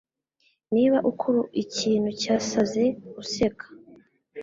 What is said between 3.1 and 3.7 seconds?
uzaseka.